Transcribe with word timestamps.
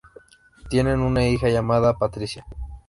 Tiene 0.67 0.95
una 0.95 1.27
hija 1.27 1.47
llamada 1.49 1.95
Patricia. 1.99 2.43